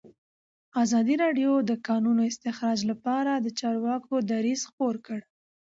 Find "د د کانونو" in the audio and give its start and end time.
1.61-2.21